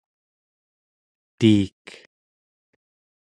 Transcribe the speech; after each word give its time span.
tiik 1.45 1.85